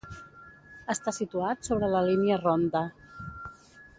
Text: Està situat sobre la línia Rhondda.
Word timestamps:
Està 0.93 1.13
situat 1.17 1.69
sobre 1.69 1.91
la 1.97 2.03
línia 2.09 2.39
Rhondda. 2.43 2.85